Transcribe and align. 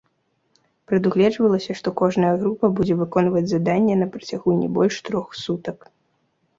Прадугледжвалася, 0.91 1.71
што 1.83 1.93
кожная 2.01 2.33
група 2.45 2.71
будзе 2.81 2.99
выконваць 3.05 3.47
заданне 3.55 3.95
на 4.03 4.11
працягу 4.17 4.49
не 4.67 4.75
больш 4.81 4.95
трох 5.07 5.27
сутак. 5.47 5.91